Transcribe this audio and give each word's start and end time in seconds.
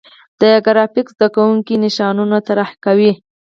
د 0.41 0.43
ګرافیک 0.65 1.07
زده 1.15 1.27
کوونکي 1.35 1.75
نشانونه 1.85 2.37
طراحي 2.47 2.77
کوي. 2.85 3.11